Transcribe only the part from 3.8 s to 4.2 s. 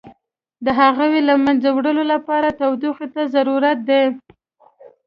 دی.